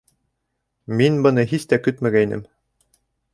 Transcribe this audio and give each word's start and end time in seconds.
Мин 1.01 1.19
быны 1.27 1.43
һис 1.51 1.69
тә 1.75 1.79
көтмәгәйнем. 1.89 2.43